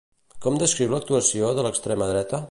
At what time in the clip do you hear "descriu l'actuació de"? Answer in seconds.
0.63-1.65